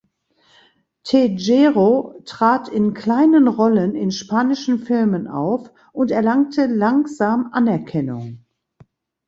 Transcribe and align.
Tejero 1.03 2.15
trat 2.25 2.69
in 2.69 2.95
kleinen 2.95 3.47
Rollen 3.47 3.93
in 3.93 4.09
spanischen 4.11 4.79
Filmen 4.79 5.27
auf 5.27 5.69
und 5.93 6.09
erlangte 6.09 6.65
langsam 6.65 7.49
Anerkennung. 7.53 8.43